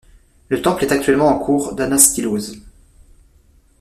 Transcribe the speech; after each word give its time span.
Le 0.49 0.63
temple 0.63 0.83
est 0.85 0.91
actuellement 0.91 1.27
en 1.27 1.37
cours 1.37 1.75
d'anastylose. 1.75 2.63